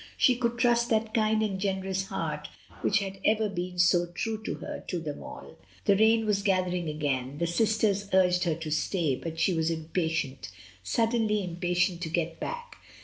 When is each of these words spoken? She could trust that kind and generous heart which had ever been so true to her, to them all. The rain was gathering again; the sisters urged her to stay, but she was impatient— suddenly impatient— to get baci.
She 0.17 0.35
could 0.35 0.57
trust 0.57 0.89
that 0.89 1.13
kind 1.13 1.43
and 1.43 1.59
generous 1.59 2.05
heart 2.05 2.47
which 2.81 3.01
had 3.01 3.19
ever 3.23 3.47
been 3.47 3.77
so 3.77 4.07
true 4.07 4.41
to 4.45 4.55
her, 4.55 4.83
to 4.87 4.97
them 4.97 5.21
all. 5.21 5.59
The 5.85 5.95
rain 5.95 6.25
was 6.25 6.41
gathering 6.41 6.89
again; 6.89 7.37
the 7.37 7.45
sisters 7.45 8.09
urged 8.11 8.45
her 8.45 8.55
to 8.55 8.71
stay, 8.71 9.13
but 9.15 9.39
she 9.39 9.53
was 9.53 9.69
impatient— 9.69 10.51
suddenly 10.83 11.43
impatient— 11.43 12.01
to 12.01 12.09
get 12.09 12.39
baci. 12.39 12.77